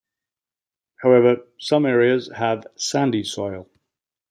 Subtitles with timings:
[1.03, 3.69] However, some areas have sandy soil.